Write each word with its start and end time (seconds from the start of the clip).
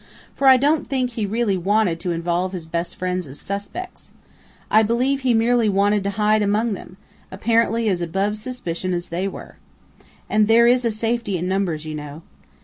For 0.35 0.47
I 0.47 0.57
don't 0.57 0.89
think 0.89 1.11
he 1.11 1.27
really 1.27 1.57
wanted 1.59 1.99
to 1.99 2.09
involve 2.11 2.53
his 2.53 2.65
best 2.65 2.95
friends 2.95 3.27
as 3.27 3.39
suspects. 3.39 4.13
I 4.71 4.81
believe 4.81 5.19
he 5.21 5.35
merely 5.35 5.69
wanted 5.69 6.03
to 6.05 6.09
hide 6.17 6.41
among 6.41 6.73
them 6.73 6.97
apparently 7.29 7.87
as 7.87 8.01
above 8.01 8.39
suspicion 8.39 8.93
as 8.95 9.09
they 9.09 9.27
were. 9.27 9.57
And 10.27 10.47
there 10.47 10.65
is 10.65 10.81
safety 10.97 11.37
in 11.37 11.47
numbers, 11.47 11.85
you 11.85 11.93
know.... 11.93 12.23